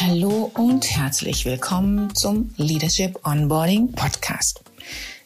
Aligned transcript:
Hallo 0.00 0.52
und 0.54 0.88
herzlich 0.88 1.44
willkommen 1.44 2.14
zum 2.14 2.50
Leadership 2.56 3.18
Onboarding 3.26 3.90
Podcast. 3.90 4.62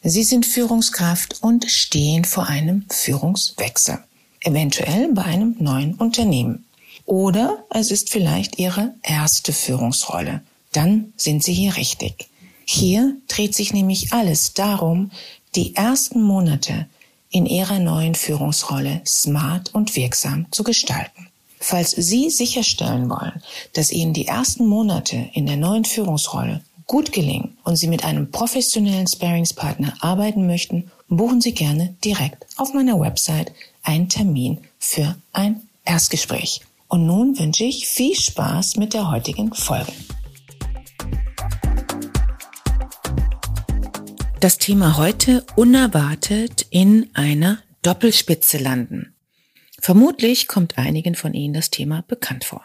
Sie 0.02 0.22
sind 0.22 0.46
Führungskraft 0.46 1.42
und 1.42 1.70
stehen 1.70 2.24
vor 2.24 2.46
einem 2.46 2.86
Führungswechsel, 2.88 3.98
eventuell 4.40 5.12
bei 5.12 5.24
einem 5.24 5.56
neuen 5.58 5.94
Unternehmen. 5.96 6.64
Oder 7.04 7.64
es 7.68 7.90
ist 7.90 8.08
vielleicht 8.08 8.58
Ihre 8.58 8.94
erste 9.02 9.52
Führungsrolle. 9.52 10.40
Dann 10.72 11.12
sind 11.18 11.44
Sie 11.44 11.52
hier 11.52 11.76
richtig. 11.76 12.30
Hier 12.64 13.14
dreht 13.28 13.54
sich 13.54 13.74
nämlich 13.74 14.14
alles 14.14 14.54
darum, 14.54 15.10
die 15.54 15.76
ersten 15.76 16.22
Monate 16.22 16.86
in 17.28 17.44
Ihrer 17.44 17.78
neuen 17.78 18.14
Führungsrolle 18.14 19.02
smart 19.06 19.74
und 19.74 19.96
wirksam 19.96 20.46
zu 20.50 20.64
gestalten. 20.64 21.28
Falls 21.62 21.92
Sie 21.92 22.28
sicherstellen 22.28 23.08
wollen, 23.08 23.40
dass 23.72 23.92
Ihnen 23.92 24.12
die 24.12 24.26
ersten 24.26 24.66
Monate 24.66 25.30
in 25.32 25.46
der 25.46 25.56
neuen 25.56 25.84
Führungsrolle 25.84 26.60
gut 26.86 27.12
gelingen 27.12 27.56
und 27.62 27.76
Sie 27.76 27.86
mit 27.86 28.04
einem 28.04 28.32
professionellen 28.32 29.06
Sparingspartner 29.06 29.94
arbeiten 30.00 30.48
möchten, 30.48 30.90
buchen 31.08 31.40
Sie 31.40 31.52
gerne 31.52 31.94
direkt 32.04 32.44
auf 32.56 32.74
meiner 32.74 32.98
Website 32.98 33.52
einen 33.84 34.08
Termin 34.08 34.58
für 34.80 35.14
ein 35.32 35.62
Erstgespräch. 35.84 36.62
Und 36.88 37.06
nun 37.06 37.38
wünsche 37.38 37.62
ich 37.62 37.86
viel 37.86 38.16
Spaß 38.16 38.76
mit 38.76 38.92
der 38.92 39.08
heutigen 39.12 39.54
Folge. 39.54 39.92
Das 44.40 44.58
Thema 44.58 44.96
heute 44.96 45.46
unerwartet 45.54 46.66
in 46.70 47.08
einer 47.14 47.58
Doppelspitze 47.82 48.58
landen. 48.58 49.11
Vermutlich 49.82 50.46
kommt 50.46 50.78
einigen 50.78 51.16
von 51.16 51.34
Ihnen 51.34 51.54
das 51.54 51.70
Thema 51.70 52.02
bekannt 52.06 52.44
vor. 52.44 52.64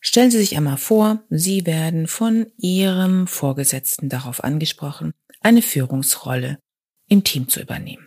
Stellen 0.00 0.30
Sie 0.30 0.38
sich 0.38 0.56
einmal 0.56 0.76
vor, 0.76 1.24
Sie 1.28 1.66
werden 1.66 2.06
von 2.06 2.46
Ihrem 2.56 3.26
Vorgesetzten 3.26 4.08
darauf 4.08 4.44
angesprochen, 4.44 5.12
eine 5.40 5.60
Führungsrolle 5.60 6.60
im 7.08 7.24
Team 7.24 7.48
zu 7.48 7.60
übernehmen. 7.60 8.06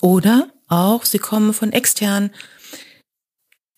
Oder 0.00 0.52
auch 0.66 1.04
Sie 1.04 1.20
kommen 1.20 1.54
von 1.54 1.72
extern 1.72 2.30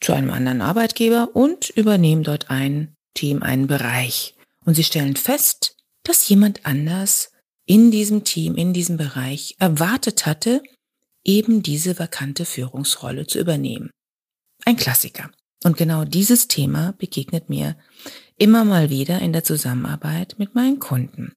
zu 0.01 0.15
einem 0.15 0.31
anderen 0.31 0.63
Arbeitgeber 0.63 1.37
und 1.37 1.69
übernehmen 1.69 2.23
dort 2.23 2.49
ein 2.49 2.95
Team, 3.13 3.43
einen 3.43 3.67
Bereich. 3.67 4.37
Und 4.65 4.73
Sie 4.73 4.85
stellen 4.85 5.17
fest, 5.17 5.77
dass 6.03 6.27
jemand 6.31 6.65
anders 6.65 7.31
in 7.67 7.91
diesem 7.91 8.25
Team, 8.25 8.55
in 8.55 8.73
diesem 8.73 8.97
Bereich 8.97 9.55
erwartet 9.59 10.25
hatte, 10.25 10.63
eben 11.25 11.63
diese 11.63 11.99
vakante 11.99 12.47
Führungsrolle 12.47 13.27
zu 13.27 13.39
übernehmen. 13.39 13.91
Ein 14.65 14.77
Klassiker. 14.77 15.31
Und 15.65 15.77
genau 15.77 16.05
dieses 16.05 16.49
Thema 16.49 16.93
begegnet 16.99 17.49
mir 17.49 17.77
immer 18.37 18.65
mal 18.65 18.91
wieder 18.91 19.21
in 19.21 19.33
der 19.33 19.45
Zusammenarbeit 19.45 20.37
mit 20.39 20.55
meinen 20.55 20.79
Kunden. 20.79 21.33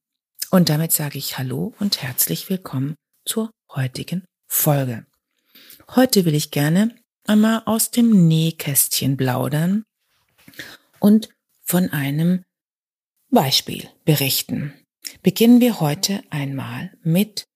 Und 0.50 0.68
damit 0.68 0.92
sage 0.92 1.18
ich 1.18 1.38
Hallo 1.38 1.74
und 1.80 2.02
herzlich 2.02 2.48
willkommen 2.50 2.94
zur 3.24 3.50
heutigen 3.74 4.24
Folge. 4.48 5.06
Heute 5.94 6.24
will 6.24 6.34
ich 6.34 6.50
gerne 6.50 6.94
einmal 7.26 7.62
aus 7.66 7.90
dem 7.90 8.28
Nähkästchen 8.28 9.16
plaudern 9.16 9.84
und 11.00 11.30
von 11.64 11.90
einem 11.90 12.44
Beispiel 13.30 13.88
berichten. 14.04 14.74
Beginnen 15.22 15.60
wir 15.60 15.80
heute 15.80 16.22
einmal 16.30 16.92
mit 17.02 17.46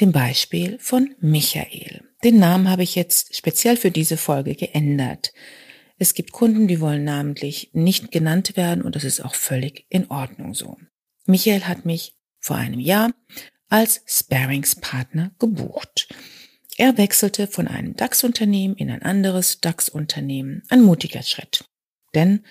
dem 0.00 0.12
Beispiel 0.12 0.78
von 0.78 1.14
Michael. 1.20 2.05
Den 2.24 2.38
Namen 2.38 2.70
habe 2.70 2.82
ich 2.82 2.94
jetzt 2.94 3.36
speziell 3.36 3.76
für 3.76 3.90
diese 3.90 4.16
Folge 4.16 4.54
geändert. 4.54 5.32
Es 5.98 6.14
gibt 6.14 6.32
Kunden, 6.32 6.68
die 6.68 6.80
wollen 6.80 7.04
namentlich 7.04 7.70
nicht 7.72 8.10
genannt 8.10 8.56
werden 8.56 8.82
und 8.82 8.96
das 8.96 9.04
ist 9.04 9.24
auch 9.24 9.34
völlig 9.34 9.86
in 9.88 10.10
Ordnung 10.10 10.54
so. 10.54 10.76
Michael 11.26 11.62
hat 11.62 11.84
mich 11.84 12.16
vor 12.38 12.56
einem 12.56 12.80
Jahr 12.80 13.10
als 13.68 14.02
Sparingspartner 14.06 15.32
gebucht. 15.38 16.08
Er 16.76 16.98
wechselte 16.98 17.46
von 17.46 17.68
einem 17.68 17.96
DAX-Unternehmen 17.96 18.76
in 18.76 18.90
ein 18.90 19.02
anderes 19.02 19.60
DAX-Unternehmen. 19.60 20.62
Ein 20.68 20.82
mutiger 20.82 21.22
Schritt. 21.22 21.64
Denn 22.14 22.44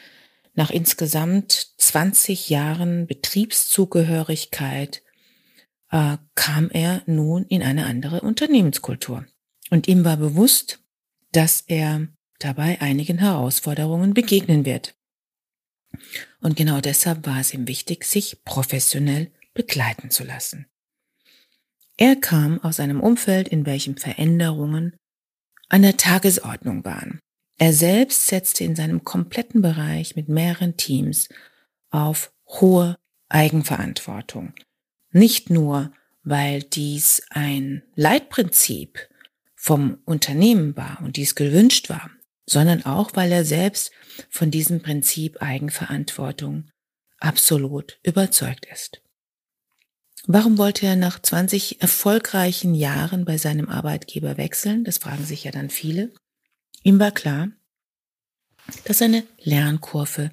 nach 0.55 0.71
insgesamt 0.71 1.73
20 1.77 2.49
Jahren 2.49 3.05
Betriebszugehörigkeit 3.07 5.03
äh, 5.91 6.17
kam 6.33 6.69
er 6.71 7.03
nun 7.05 7.45
in 7.45 7.61
eine 7.61 7.85
andere 7.85 8.21
Unternehmenskultur. 8.21 9.25
Und 9.69 9.87
ihm 9.87 10.05
war 10.05 10.17
bewusst, 10.17 10.79
dass 11.31 11.61
er 11.61 12.07
dabei 12.39 12.81
einigen 12.81 13.17
Herausforderungen 13.17 14.13
begegnen 14.13 14.65
wird. 14.65 14.95
Und 16.41 16.55
genau 16.55 16.81
deshalb 16.81 17.25
war 17.25 17.39
es 17.39 17.53
ihm 17.53 17.67
wichtig, 17.67 18.03
sich 18.03 18.43
professionell 18.43 19.31
begleiten 19.53 20.11
zu 20.11 20.23
lassen. 20.23 20.67
Er 21.97 22.15
kam 22.17 22.61
aus 22.61 22.79
einem 22.79 22.99
Umfeld, 22.99 23.47
in 23.47 23.65
welchem 23.65 23.95
Veränderungen 23.95 24.97
an 25.69 25.81
der 25.81 25.97
Tagesordnung 25.97 26.83
waren. 26.83 27.19
Er 27.57 27.71
selbst 27.71 28.27
setzte 28.27 28.65
in 28.65 28.75
seinem 28.75 29.05
kompletten 29.05 29.61
Bereich 29.61 30.15
mit 30.15 30.27
mehreren 30.27 30.75
Teams 30.75 31.29
auf 31.89 32.33
hohe 32.47 32.97
Eigenverantwortung. 33.29 34.53
Nicht 35.11 35.49
nur, 35.49 35.93
weil 36.23 36.63
dies 36.63 37.23
ein 37.29 37.81
Leitprinzip 37.95 39.07
vom 39.65 39.97
Unternehmen 40.05 40.77
war 40.77 41.01
und 41.01 41.15
dies 41.15 41.33
gewünscht 41.33 41.89
war, 41.89 42.11
sondern 42.47 42.85
auch, 42.85 43.15
weil 43.15 43.31
er 43.31 43.43
selbst 43.43 43.91
von 44.29 44.51
diesem 44.51 44.83
Prinzip 44.83 45.41
Eigenverantwortung 45.41 46.69
absolut 47.17 47.97
überzeugt 48.03 48.67
ist. 48.71 49.01
Warum 50.27 50.59
wollte 50.59 50.85
er 50.85 50.95
nach 50.95 51.19
20 51.19 51.81
erfolgreichen 51.81 52.75
Jahren 52.75 53.25
bei 53.25 53.39
seinem 53.39 53.67
Arbeitgeber 53.67 54.37
wechseln? 54.37 54.83
Das 54.83 54.99
fragen 54.99 55.25
sich 55.25 55.45
ja 55.45 55.51
dann 55.51 55.71
viele. 55.71 56.13
Ihm 56.83 56.99
war 56.99 57.11
klar, 57.11 57.47
dass 58.83 58.99
seine 58.99 59.23
Lernkurve 59.39 60.29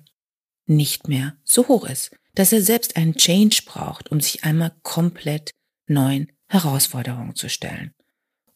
nicht 0.66 1.08
mehr 1.08 1.38
so 1.42 1.68
hoch 1.68 1.86
ist, 1.86 2.14
dass 2.34 2.52
er 2.52 2.60
selbst 2.60 2.96
einen 2.96 3.14
Change 3.14 3.62
braucht, 3.64 4.10
um 4.10 4.20
sich 4.20 4.44
einmal 4.44 4.74
komplett 4.82 5.52
neuen 5.86 6.30
Herausforderungen 6.48 7.34
zu 7.34 7.48
stellen 7.48 7.94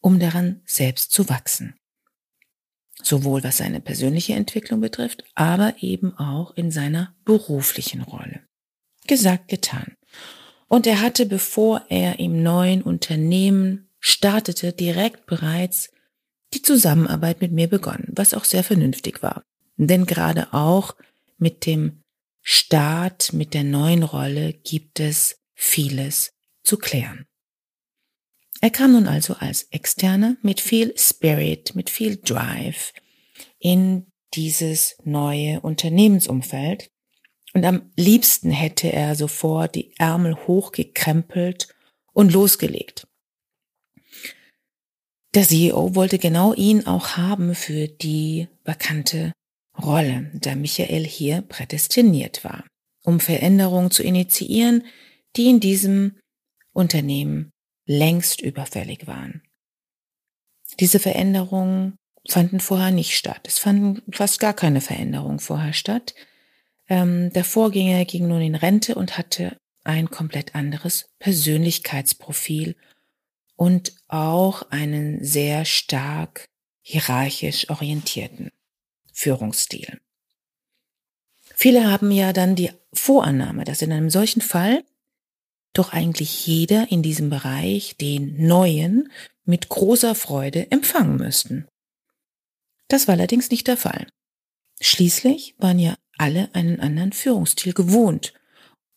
um 0.07 0.21
daran 0.21 0.61
selbst 0.65 1.11
zu 1.11 1.29
wachsen. 1.29 1.75
Sowohl 3.03 3.43
was 3.43 3.57
seine 3.57 3.81
persönliche 3.81 4.35
Entwicklung 4.35 4.81
betrifft, 4.81 5.25
aber 5.35 5.75
eben 5.81 6.17
auch 6.17 6.57
in 6.57 6.71
seiner 6.71 7.17
beruflichen 7.25 8.03
Rolle. 8.03 8.43
Gesagt, 9.09 9.49
getan. 9.49 9.97
Und 10.69 10.87
er 10.87 11.01
hatte, 11.01 11.27
bevor 11.27 11.87
er 11.89 12.21
im 12.21 12.41
neuen 12.45 12.83
Unternehmen 12.83 13.89
startete, 13.99 14.73
direkt 14.73 15.27
bereits 15.27 15.91
die 16.55 16.63
Zusammenarbeit 16.63 17.41
mit 17.41 17.51
mir 17.51 17.67
begonnen, 17.67 18.13
was 18.13 18.33
auch 18.33 18.45
sehr 18.45 18.63
vernünftig 18.63 19.25
war. 19.25 19.43
Denn 19.77 20.07
gerade 20.07 20.55
auch 20.55 20.95
mit 21.37 21.67
dem 21.67 22.05
Start, 22.43 23.33
mit 23.33 23.55
der 23.55 23.65
neuen 23.65 24.05
Rolle 24.05 24.53
gibt 24.53 25.01
es 25.01 25.41
vieles 25.57 26.33
zu 26.63 26.79
klären. 26.79 27.27
Er 28.61 28.71
kam 28.71 28.93
nun 28.93 29.07
also 29.07 29.35
als 29.35 29.65
Externer 29.65 30.37
mit 30.43 30.61
viel 30.61 30.95
Spirit, 30.97 31.75
mit 31.75 31.91
viel 31.91 32.17
Drive 32.17 32.93
in 33.59 34.07
dieses 34.35 34.97
neue 35.05 35.61
Unternehmensumfeld 35.61 36.91
und 37.57 37.65
am 37.65 37.91
liebsten 37.97 38.51
hätte 38.51 38.93
er 38.93 39.15
sofort 39.15 39.75
die 39.75 39.95
Ärmel 39.97 40.37
hochgekrempelt 40.47 41.69
und 42.13 42.33
losgelegt. 42.33 43.07
Der 45.35 45.45
CEO 45.45 45.95
wollte 45.95 46.19
genau 46.19 46.53
ihn 46.53 46.87
auch 46.87 47.17
haben 47.17 47.55
für 47.55 47.89
die 47.89 48.49
vakante 48.65 49.33
Rolle, 49.79 50.31
da 50.35 50.55
Michael 50.55 51.07
hier 51.07 51.43
prädestiniert 51.43 52.45
war, 52.45 52.65
um 53.05 53.21
Veränderungen 53.21 53.91
zu 53.91 54.03
initiieren, 54.03 54.85
die 55.37 55.49
in 55.49 55.61
diesem 55.61 56.19
Unternehmen 56.73 57.53
längst 57.87 58.41
überfällig 58.41 59.07
waren. 59.07 59.43
Diese 60.81 60.99
Veränderungen 60.99 61.99
fanden 62.29 62.61
vorher 62.61 62.91
nicht 62.91 63.17
statt. 63.17 63.41
Es 63.45 63.59
fanden 63.59 64.03
fast 64.13 64.41
gar 64.41 64.53
keine 64.53 64.81
Veränderungen 64.81 65.39
vorher 65.39 65.73
statt. 65.73 66.15
Ähm, 66.89 67.33
der 67.33 67.45
Vorgänger 67.45 68.05
ging 68.05 68.29
nun 68.29 68.43
in 68.43 68.55
Rente 68.55 68.95
und 68.95 69.17
hatte 69.17 69.57
ein 69.85 70.11
komplett 70.11 70.55
anderes 70.55 71.09
Persönlichkeitsprofil 71.21 72.77
und 73.55 73.93
auch 74.09 74.71
einen 74.71 75.25
sehr 75.25 75.65
stark 75.65 76.49
hierarchisch 76.83 77.71
orientierten 77.71 78.51
Führungsstil. 79.13 80.01
Viele 81.55 81.91
haben 81.91 82.11
ja 82.11 82.33
dann 82.33 82.55
die 82.55 82.71
Vorannahme, 82.93 83.65
dass 83.65 83.83
in 83.83 83.93
einem 83.93 84.11
solchen 84.11 84.43
Fall 84.43 84.85
doch 85.79 85.93
eigentlich 85.93 86.47
jeder 86.47 86.91
in 86.91 87.03
diesem 87.03 87.31
Bereich 87.31 87.97
den 87.97 88.47
neuen 88.47 89.11
mit 89.45 89.69
großer 89.69 90.15
Freude 90.15 90.71
empfangen 90.71 91.17
müssten. 91.17 91.67
Das 92.89 93.09
war 93.09 93.15
allerdings 93.15 93.51
nicht 93.51 93.67
der 93.67 93.77
Fall. 93.77 94.07
Schließlich 94.81 95.55
waren 95.59 95.79
ja 95.79 95.97
alle 96.19 96.55
einen 96.55 96.81
anderen 96.81 97.13
Führungsstil 97.13 97.73
gewohnt. 97.73 98.35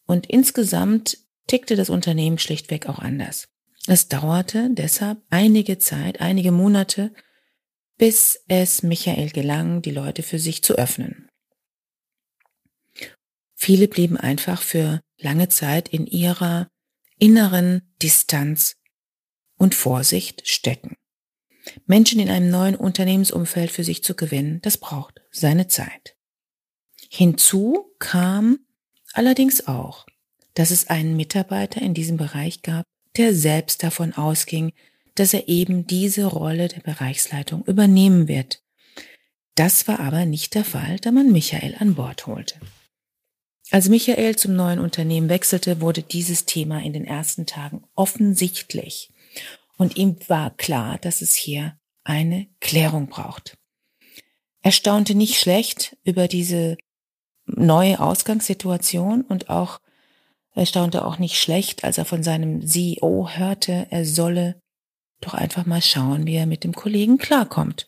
Und 0.05 0.27
insgesamt 0.27 1.17
tickte 1.47 1.75
das 1.75 1.89
Unternehmen 1.89 2.39
schlichtweg 2.39 2.87
auch 2.87 2.99
anders. 2.99 3.47
Es 3.87 4.07
dauerte 4.07 4.69
deshalb 4.71 5.19
einige 5.29 5.77
Zeit, 5.77 6.21
einige 6.21 6.51
Monate, 6.51 7.13
bis 7.97 8.43
es 8.47 8.83
Michael 8.83 9.29
gelang, 9.29 9.81
die 9.81 9.91
Leute 9.91 10.23
für 10.23 10.39
sich 10.39 10.63
zu 10.63 10.73
öffnen. 10.75 11.28
Viele 13.61 13.89
blieben 13.89 14.15
einfach 14.15 14.61
für 14.61 15.01
lange 15.17 15.49
Zeit 15.49 15.89
in 15.89 16.07
ihrer 16.07 16.69
inneren 17.17 17.81
Distanz 18.01 18.77
und 19.57 19.75
Vorsicht 19.75 20.47
stecken. 20.47 20.95
Menschen 21.85 22.21
in 22.21 22.29
einem 22.29 22.49
neuen 22.49 22.75
Unternehmensumfeld 22.75 23.69
für 23.69 23.83
sich 23.83 24.01
zu 24.01 24.15
gewinnen, 24.15 24.61
das 24.61 24.77
braucht 24.77 25.19
seine 25.29 25.67
Zeit. 25.67 26.15
Hinzu 27.09 27.93
kam 27.99 28.59
allerdings 29.11 29.67
auch, 29.67 30.05
dass 30.53 30.71
es 30.71 30.87
einen 30.87 31.17
Mitarbeiter 31.17 31.81
in 31.81 31.93
diesem 31.93 32.15
Bereich 32.15 32.61
gab, 32.61 32.85
der 33.17 33.35
selbst 33.35 33.83
davon 33.83 34.13
ausging, 34.13 34.71
dass 35.15 35.33
er 35.33 35.49
eben 35.49 35.85
diese 35.85 36.23
Rolle 36.23 36.69
der 36.69 36.79
Bereichsleitung 36.79 37.65
übernehmen 37.65 38.29
wird. 38.29 38.63
Das 39.55 39.85
war 39.89 39.99
aber 39.99 40.25
nicht 40.25 40.55
der 40.55 40.63
Fall, 40.63 40.97
da 41.01 41.11
man 41.11 41.33
Michael 41.33 41.75
an 41.77 41.95
Bord 41.95 42.25
holte. 42.25 42.57
Als 43.71 43.87
Michael 43.87 44.35
zum 44.35 44.55
neuen 44.55 44.79
Unternehmen 44.79 45.29
wechselte, 45.29 45.79
wurde 45.79 46.01
dieses 46.01 46.45
Thema 46.45 46.81
in 46.81 46.93
den 46.93 47.05
ersten 47.05 47.45
Tagen 47.45 47.83
offensichtlich. 47.95 49.13
Und 49.77 49.95
ihm 49.95 50.17
war 50.27 50.55
klar, 50.57 50.97
dass 50.97 51.21
es 51.21 51.35
hier 51.35 51.77
eine 52.03 52.47
Klärung 52.59 53.07
braucht. 53.07 53.57
Er 54.61 54.71
staunte 54.71 55.13
nicht 55.13 55.39
schlecht 55.39 55.95
über 56.03 56.27
diese 56.27 56.77
neue 57.45 57.99
Ausgangssituation 57.99 59.21
und 59.21 59.49
auch 59.49 59.79
er 60.53 60.65
staunte 60.65 61.05
auch 61.05 61.19
nicht 61.19 61.39
schlecht, 61.39 61.83
als 61.83 61.97
er 61.97 62.05
von 62.05 62.23
seinem 62.23 62.65
CEO 62.65 63.29
hörte, 63.31 63.87
er 63.91 64.03
solle 64.03 64.59
doch 65.21 65.33
einfach 65.33 65.65
mal 65.65 65.81
schauen, 65.81 66.25
wie 66.25 66.35
er 66.35 66.47
mit 66.47 66.63
dem 66.63 66.73
Kollegen 66.73 67.17
klarkommt. 67.17 67.85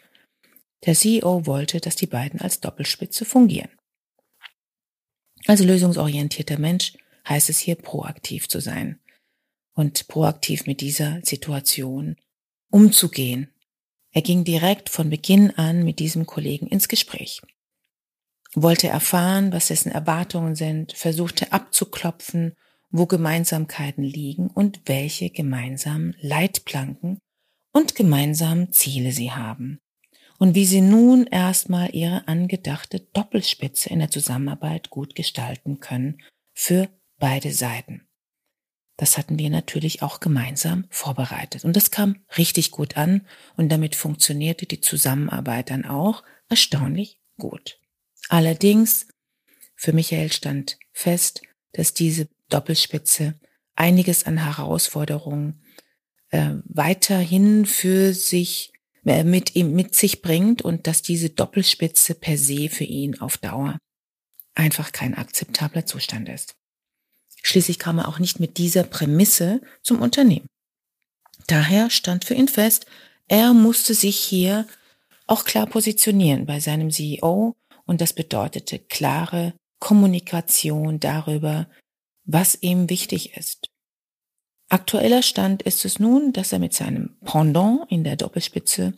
Der 0.86 0.94
CEO 0.94 1.45
wollte, 1.45 1.80
dass 1.80 1.95
die 1.95 2.07
beiden 2.07 2.39
als 2.39 2.60
Doppelspitze 2.60 3.25
fungieren. 3.25 3.72
Als 5.47 5.61
lösungsorientierter 5.61 6.59
Mensch 6.59 6.93
heißt 7.27 7.49
es 7.49 7.59
hier 7.59 7.75
proaktiv 7.75 8.47
zu 8.47 8.59
sein 8.59 8.99
und 9.73 10.07
proaktiv 10.07 10.65
mit 10.65 10.81
dieser 10.81 11.21
Situation 11.23 12.15
umzugehen. 12.69 13.49
Er 14.11 14.21
ging 14.21 14.43
direkt 14.43 14.89
von 14.89 15.09
Beginn 15.09 15.51
an 15.51 15.83
mit 15.83 15.99
diesem 15.99 16.25
Kollegen 16.25 16.67
ins 16.67 16.88
Gespräch 16.88 17.41
wollte 18.53 18.88
erfahren, 18.88 19.53
was 19.53 19.67
dessen 19.67 19.91
Erwartungen 19.91 20.55
sind, 20.55 20.93
versuchte 20.93 21.51
abzuklopfen, 21.53 22.53
wo 22.89 23.05
Gemeinsamkeiten 23.05 24.03
liegen 24.03 24.47
und 24.47 24.81
welche 24.85 25.29
gemeinsamen 25.29 26.15
Leitplanken 26.19 27.19
und 27.71 27.95
gemeinsamen 27.95 28.73
Ziele 28.73 29.11
sie 29.13 29.31
haben 29.31 29.79
und 30.41 30.55
wie 30.55 30.65
sie 30.65 30.81
nun 30.81 31.27
erstmal 31.27 31.93
ihre 31.93 32.27
angedachte 32.27 32.99
Doppelspitze 33.13 33.91
in 33.91 33.99
der 33.99 34.09
Zusammenarbeit 34.09 34.89
gut 34.89 35.13
gestalten 35.13 35.79
können 35.79 36.23
für 36.51 36.89
beide 37.19 37.53
Seiten. 37.53 38.07
Das 38.97 39.19
hatten 39.19 39.38
wir 39.38 39.51
natürlich 39.51 40.01
auch 40.01 40.19
gemeinsam 40.19 40.88
vorbereitet 40.89 41.63
und 41.63 41.75
das 41.75 41.91
kam 41.91 42.25
richtig 42.39 42.71
gut 42.71 42.97
an 42.97 43.27
und 43.55 43.69
damit 43.69 43.95
funktionierte 43.95 44.65
die 44.65 44.81
Zusammenarbeit 44.81 45.69
dann 45.69 45.85
auch 45.85 46.23
erstaunlich 46.49 47.19
gut. 47.37 47.79
Allerdings, 48.27 49.07
für 49.75 49.94
Michael 49.94 50.31
stand 50.31 50.79
fest, 50.91 51.44
dass 51.73 51.94
diese 51.94 52.27
Doppelspitze 52.49 53.39
einiges 53.75 54.25
an 54.25 54.44
Herausforderungen 54.44 55.61
äh, 56.29 56.55
weiterhin 56.63 57.67
für 57.67 58.15
sich 58.15 58.73
mit 59.03 59.56
ihm 59.56 59.74
mit 59.74 59.95
sich 59.95 60.21
bringt 60.21 60.62
und 60.62 60.88
dass 60.88 61.01
diese 61.01 61.30
Doppelspitze 61.30 62.15
per 62.15 62.38
se 62.38 62.69
für 62.69 62.83
ihn 62.83 63.19
auf 63.19 63.38
Dauer 63.38 63.80
einfach 64.53 64.92
kein 64.92 65.15
akzeptabler 65.15 65.86
Zustand 65.86 66.30
ist. 66.30 66.56
Schließlich 67.42 67.80
kam 67.80 67.98
er 67.98 68.07
auch 68.07 68.19
nicht 68.19 68.39
mit 68.39 68.57
dieser 68.57 68.83
Prämisse 68.83 69.62
zum 69.81 70.01
Unternehmen. 70.01 70.48
Daher 71.48 71.89
stand 71.89 72.25
für 72.25 72.36
ihn 72.36 72.48
fest, 72.48 72.86
er 73.27 73.53
musste 73.53 73.95
sich 73.95 74.18
hier 74.18 74.68
auch 75.25 75.45
klar 75.45 75.65
positionieren 75.65 76.45
bei 76.45 76.59
seinem 76.59 76.92
CEO 76.92 77.56
und 77.86 78.01
das 78.01 78.13
bedeutete 78.13 78.77
klare 78.77 79.54
Kommunikation 79.80 81.00
darüber, 81.00 81.68
was 82.25 82.57
ihm 82.62 82.89
wichtig 82.89 83.36
ist. 83.36 83.70
Aktueller 84.71 85.21
Stand 85.21 85.63
ist 85.63 85.83
es 85.83 86.00
nun, 86.00 86.31
dass 86.31 86.53
er 86.53 86.59
mit 86.59 86.73
seinem 86.73 87.18
Pendant 87.25 87.91
in 87.91 88.06
der 88.06 88.15
Doppelspitze, 88.15 88.94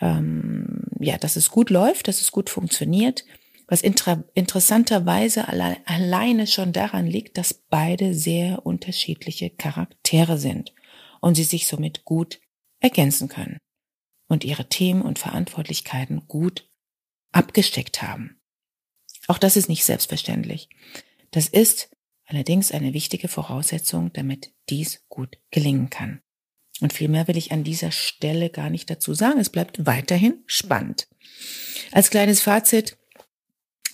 ähm, 0.00 0.84
ja, 1.00 1.18
dass 1.18 1.34
es 1.34 1.50
gut 1.50 1.68
läuft, 1.68 2.06
dass 2.06 2.20
es 2.20 2.30
gut 2.30 2.48
funktioniert, 2.48 3.24
was 3.66 3.82
inter 3.82 4.22
interessanterweise 4.34 5.48
alle 5.48 5.78
alleine 5.86 6.46
schon 6.46 6.72
daran 6.72 7.08
liegt, 7.08 7.38
dass 7.38 7.54
beide 7.54 8.14
sehr 8.14 8.64
unterschiedliche 8.64 9.50
Charaktere 9.50 10.38
sind 10.38 10.72
und 11.20 11.34
sie 11.34 11.42
sich 11.42 11.66
somit 11.66 12.04
gut 12.04 12.40
ergänzen 12.78 13.28
können 13.28 13.58
und 14.28 14.44
ihre 14.44 14.68
Themen 14.68 15.02
und 15.02 15.18
Verantwortlichkeiten 15.18 16.28
gut 16.28 16.70
abgesteckt 17.32 18.00
haben. 18.00 18.40
Auch 19.26 19.38
das 19.38 19.56
ist 19.56 19.68
nicht 19.68 19.84
selbstverständlich. 19.84 20.68
Das 21.32 21.48
ist 21.48 21.90
allerdings 22.26 22.72
eine 22.72 22.94
wichtige 22.94 23.28
Voraussetzung, 23.28 24.12
damit 24.12 24.52
dies 24.68 25.04
gut 25.08 25.38
gelingen 25.50 25.90
kann. 25.90 26.20
Und 26.80 26.92
viel 26.92 27.08
mehr 27.08 27.28
will 27.28 27.36
ich 27.36 27.52
an 27.52 27.64
dieser 27.64 27.92
Stelle 27.92 28.50
gar 28.50 28.70
nicht 28.70 28.90
dazu 28.90 29.14
sagen. 29.14 29.38
Es 29.38 29.50
bleibt 29.50 29.86
weiterhin 29.86 30.42
spannend. 30.46 31.06
Als 31.92 32.10
kleines 32.10 32.40
Fazit, 32.40 32.96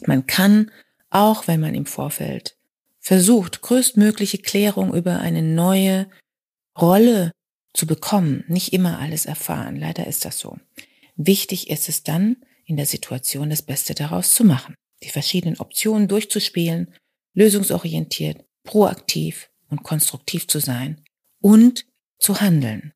man 0.07 0.27
kann, 0.27 0.71
auch 1.11 1.47
wenn 1.47 1.61
man 1.61 1.75
im 1.75 1.87
Vorfeld 1.87 2.57
versucht, 2.99 3.61
größtmögliche 3.61 4.39
Klärung 4.39 4.95
über 4.95 5.21
eine 5.21 5.43
neue 5.43 6.09
Rolle 6.79 7.33
zu 7.75 7.87
bekommen, 7.87 8.45
nicht 8.49 8.73
immer 8.73 8.99
alles 8.99 9.27
erfahren. 9.27 9.77
Leider 9.77 10.07
ist 10.07 10.25
das 10.25 10.39
so. 10.39 10.59
Wichtig 11.17 11.69
ist 11.71 11.89
es 11.89 12.03
dann, 12.03 12.37
in 12.65 12.77
der 12.77 12.87
Situation 12.87 13.51
das 13.51 13.63
Beste 13.63 13.95
daraus 13.95 14.35
zu 14.35 14.45
machen, 14.45 14.75
die 15.03 15.09
verschiedenen 15.09 15.59
Optionen 15.59 16.09
durchzuspielen, 16.09 16.95
lösungsorientiert, 17.35 18.45
proaktiv 18.65 19.51
und 19.69 19.83
konstruktiv 19.83 20.49
zu 20.49 20.59
sein 20.59 21.03
und 21.41 21.87
zu 22.19 22.41
handeln. 22.41 22.93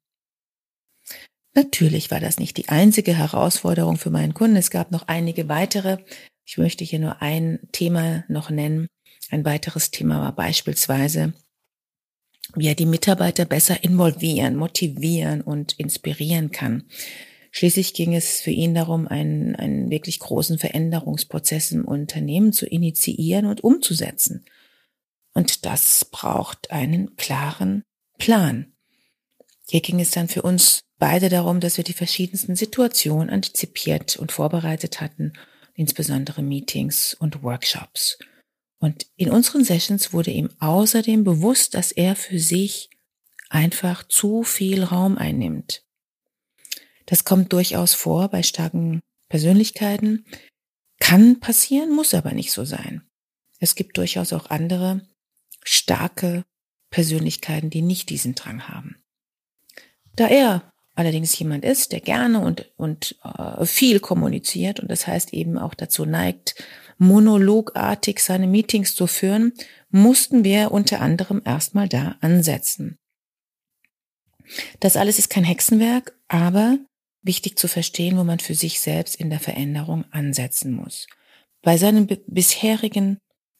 Natürlich 1.55 2.11
war 2.11 2.21
das 2.21 2.39
nicht 2.39 2.57
die 2.57 2.69
einzige 2.69 3.17
Herausforderung 3.17 3.97
für 3.97 4.11
meinen 4.11 4.35
Kunden. 4.35 4.57
Es 4.57 4.71
gab 4.71 4.91
noch 4.91 5.07
einige 5.07 5.49
weitere. 5.49 5.99
Ich 6.45 6.59
möchte 6.59 6.85
hier 6.85 6.99
nur 6.99 7.23
ein 7.23 7.61
Thema 7.71 8.25
noch 8.29 8.51
nennen. 8.51 8.89
Ein 9.31 9.45
weiteres 9.45 9.91
Thema 9.91 10.21
war 10.21 10.35
beispielsweise, 10.35 11.33
wie 12.55 12.67
er 12.67 12.75
die 12.75 12.87
Mitarbeiter 12.87 13.45
besser 13.45 13.83
involvieren, 13.85 14.57
motivieren 14.57 15.41
und 15.41 15.79
inspirieren 15.79 16.51
kann. 16.51 16.85
Schließlich 17.57 17.95
ging 17.95 18.17
es 18.17 18.41
für 18.41 18.51
ihn 18.51 18.75
darum, 18.75 19.07
einen, 19.07 19.55
einen 19.55 19.89
wirklich 19.89 20.19
großen 20.19 20.59
Veränderungsprozess 20.59 21.71
im 21.71 21.85
Unternehmen 21.85 22.53
zu 22.53 22.67
initiieren 22.67 23.47
und 23.47 23.63
umzusetzen. 23.63 24.45
Und 25.35 25.65
das 25.65 26.05
braucht 26.11 26.73
einen 26.73 27.15
klaren 27.15 27.85
Plan. 28.19 28.73
Hier 29.69 29.83
ging 29.83 30.01
es 30.01 30.11
dann 30.11 30.27
für 30.27 30.43
uns 30.43 30.81
beide 30.99 31.29
darum, 31.29 31.61
dass 31.61 31.77
wir 31.77 31.85
die 31.85 31.93
verschiedensten 31.93 32.57
Situationen 32.57 33.31
antizipiert 33.31 34.17
und 34.17 34.33
vorbereitet 34.33 35.01
hatten, 35.01 35.35
insbesondere 35.75 36.43
Meetings 36.43 37.15
und 37.15 37.45
Workshops. 37.45 38.19
Und 38.81 39.07
in 39.15 39.31
unseren 39.31 39.63
Sessions 39.63 40.13
wurde 40.13 40.33
ihm 40.33 40.51
außerdem 40.59 41.23
bewusst, 41.23 41.75
dass 41.75 41.93
er 41.93 42.17
für 42.17 42.41
sich 42.41 42.91
einfach 43.49 44.03
zu 44.09 44.43
viel 44.43 44.83
Raum 44.83 45.17
einnimmt. 45.17 45.85
Das 47.07 47.25
kommt 47.25 47.53
durchaus 47.53 47.95
vor 47.95 48.29
bei 48.29 48.43
starken 48.43 49.01
Persönlichkeiten. 49.29 50.25
Kann 51.01 51.41
passieren, 51.41 51.91
muss 51.91 52.15
aber 52.15 52.33
nicht 52.33 52.53
so 52.53 52.65
sein. 52.65 53.03
Es 53.59 53.75
gibt 53.75 53.99
durchaus 53.99 54.33
auch 54.33 54.51
andere 54.51 55.07
starke 55.65 56.45
Persönlichkeiten, 56.91 57.71
die 57.71 57.83
nicht 57.83 58.11
diesen 58.11 58.35
Drang 58.35 58.69
haben. 58.69 58.97
Da 60.17 60.29
er 60.29 60.73
allerdings 60.95 61.37
jemand 61.39 61.65
ist, 61.65 61.93
der 61.93 62.01
gerne 62.01 62.41
und, 62.41 62.73
und 62.77 63.19
äh, 63.25 63.65
viel 63.65 64.01
kommuniziert 64.01 64.81
und 64.81 64.91
das 64.91 65.07
heißt 65.07 65.33
eben 65.33 65.59
auch 65.59 65.75
dazu 65.75 66.05
neigt, 66.05 66.55
monologartig 66.99 68.21
seine 68.21 68.47
Meetings 68.47 68.95
zu 68.95 69.07
führen, 69.07 69.53
mussten 69.91 70.45
wir 70.45 70.71
unter 70.71 71.01
anderem 71.01 71.43
erstmal 71.45 71.89
da 71.89 72.17
ansetzen. 72.21 72.97
Das 74.81 74.97
alles 74.97 75.19
ist 75.19 75.31
kein 75.31 75.45
Hexenwerk, 75.45 76.17
aber 76.29 76.79
wichtig 77.25 77.59
zu 77.59 77.67
verstehen, 77.67 78.17
wo 78.17 78.25
man 78.25 78.39
für 78.39 78.55
sich 78.55 78.81
selbst 78.81 79.17
in 79.17 79.31
der 79.31 79.41
Veränderung 79.41 80.05
ansetzen 80.13 80.73
muss. 80.73 81.07
Bei 81.63 81.77
seinem 81.79 82.07
bisherigen 82.27 83.19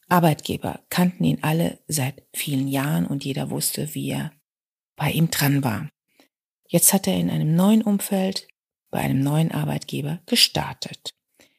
Arbeitgeber 0.09 0.81
kannten 0.91 1.25
ihn 1.25 1.39
alle 1.43 1.79
seit 1.89 2.23
vielen 2.35 2.69
Jahren 2.69 3.07
und 3.07 3.25
jeder 3.25 3.51
wusste, 3.51 3.95
wie 3.95 4.11
er 4.11 4.33
bei 4.97 5.11
ihm 5.11 5.31
dran 5.31 5.65
war. 5.65 5.89
Jetzt 6.69 6.93
hat 6.93 7.07
er 7.07 7.17
in 7.17 7.31
einem 7.31 7.57
neuen 7.57 7.83
Umfeld, 7.83 8.47
bei 8.91 9.01
einem 9.01 9.21
neuen 9.21 9.51
Arbeitgeber 9.51 10.21
gestartet. 10.27 11.15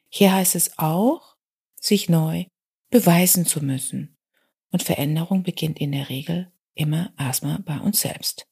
Hier 0.10 0.34
heißt 0.34 0.56
es 0.56 0.78
auch, 0.78 1.36
sich 1.76 2.08
neu 2.08 2.46
beweisen 2.90 3.46
zu 3.46 3.64
müssen. 3.64 4.16
Und 4.72 4.84
Veränderung 4.84 5.44
beginnt 5.44 5.80
in 5.80 5.92
der 5.92 6.10
Regel 6.10 6.52
immer 6.76 7.14
erstmal 7.18 7.60
bei 7.60 7.80
uns 7.80 8.02
selbst. 8.02 8.48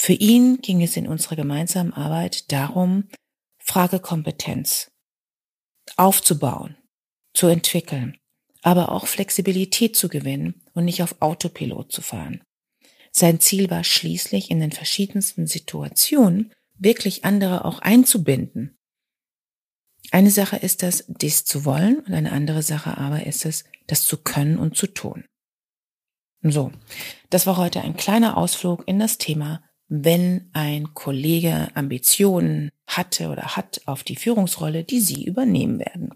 Für 0.00 0.12
ihn 0.12 0.62
ging 0.62 0.80
es 0.80 0.96
in 0.96 1.08
unserer 1.08 1.34
gemeinsamen 1.34 1.92
Arbeit 1.92 2.52
darum, 2.52 3.08
Fragekompetenz 3.58 4.92
aufzubauen, 5.96 6.76
zu 7.34 7.48
entwickeln, 7.48 8.16
aber 8.62 8.92
auch 8.92 9.08
Flexibilität 9.08 9.96
zu 9.96 10.08
gewinnen 10.08 10.62
und 10.72 10.84
nicht 10.84 11.02
auf 11.02 11.20
Autopilot 11.20 11.90
zu 11.90 12.00
fahren. 12.00 12.42
Sein 13.10 13.40
Ziel 13.40 13.70
war 13.70 13.82
schließlich 13.82 14.52
in 14.52 14.60
den 14.60 14.70
verschiedensten 14.70 15.48
Situationen 15.48 16.54
wirklich 16.74 17.24
andere 17.24 17.64
auch 17.64 17.80
einzubinden. 17.80 18.78
Eine 20.12 20.30
Sache 20.30 20.56
ist 20.56 20.84
das, 20.84 21.06
dies 21.08 21.44
zu 21.44 21.64
wollen 21.64 21.98
und 21.98 22.14
eine 22.14 22.30
andere 22.30 22.62
Sache 22.62 22.96
aber 22.96 23.26
ist 23.26 23.44
es, 23.44 23.64
das 23.88 24.04
zu 24.04 24.18
können 24.18 24.58
und 24.58 24.76
zu 24.76 24.86
tun. 24.86 25.24
So, 26.40 26.70
das 27.30 27.48
war 27.48 27.56
heute 27.56 27.80
ein 27.80 27.96
kleiner 27.96 28.36
Ausflug 28.36 28.86
in 28.86 29.00
das 29.00 29.18
Thema, 29.18 29.67
wenn 29.88 30.50
ein 30.52 30.92
Kollege 30.94 31.68
Ambitionen 31.74 32.70
hatte 32.86 33.28
oder 33.28 33.56
hat 33.56 33.80
auf 33.86 34.04
die 34.04 34.16
Führungsrolle, 34.16 34.84
die 34.84 35.00
Sie 35.00 35.24
übernehmen 35.24 35.78
werden. 35.78 36.14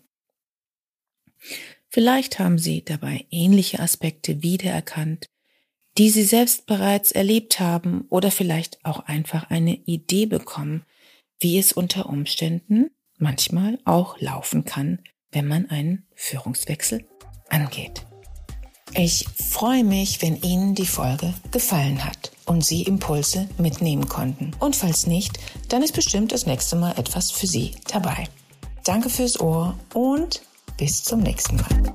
Vielleicht 1.89 2.39
haben 2.39 2.59
Sie 2.59 2.85
dabei 2.85 3.27
ähnliche 3.31 3.81
Aspekte 3.81 4.43
wiedererkannt, 4.43 5.27
die 5.99 6.11
Sie 6.11 6.23
selbst 6.23 6.67
bereits 6.67 7.13
erlebt 7.13 7.61
haben 7.61 8.07
oder 8.09 8.31
vielleicht 8.31 8.85
auch 8.85 9.01
einfach 9.01 9.51
eine 9.51 9.75
Idee 9.75 10.27
bekommen, 10.27 10.85
wie 11.41 11.59
es 11.59 11.73
unter 11.73 12.09
Umständen 12.09 12.91
manchmal 13.19 13.79
auch 13.85 14.19
laufen 14.21 14.65
kann, 14.65 15.01
wenn 15.33 15.47
man 15.47 15.69
einen 15.71 16.07
Führungswechsel 16.15 17.07
angeht. 17.49 18.07
Ich 18.95 19.27
freue 19.29 19.85
mich, 19.85 20.21
wenn 20.23 20.37
Ihnen 20.43 20.75
die 20.75 20.87
Folge 20.87 21.33
gefallen 21.51 22.05
hat 22.05 22.32
und 22.53 22.63
Sie 22.63 22.83
Impulse 22.83 23.49
mitnehmen 23.57 24.09
konnten. 24.09 24.53
Und 24.61 24.77
falls 24.77 25.07
nicht, 25.07 25.39
dann 25.71 25.83
ist 25.83 25.95
bestimmt 25.95 26.33
das 26.33 26.45
nächste 26.45 26.77
Mal 26.77 26.93
etwas 26.99 27.31
für 27.31 27.47
Sie 27.47 27.73
dabei. 27.91 28.29
Danke 28.85 29.09
fürs 29.09 29.41
Ohr 29.41 29.75
und 29.95 30.43
bis 30.77 31.03
zum 31.03 31.21
nächsten 31.21 31.57
Mal. 31.57 31.93